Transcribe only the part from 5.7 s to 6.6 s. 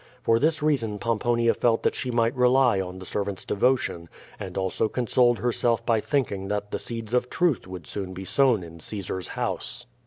by thinking